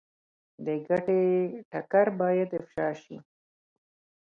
د 0.65 0.67
ګټې 0.87 1.21
ټکر 1.71 2.07
باید 2.19 2.49
افشا 2.59 2.87
شي. 3.01 3.17